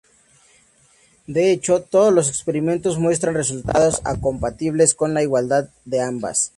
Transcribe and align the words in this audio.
De 1.27 1.51
hecho, 1.51 1.83
todos 1.83 2.11
los 2.11 2.27
experimentos 2.27 2.97
muestran 2.97 3.35
resultados 3.35 4.01
compatibles 4.19 4.95
con 4.95 5.13
la 5.13 5.21
igualdad 5.21 5.69
de 5.85 6.01
ambas. 6.01 6.49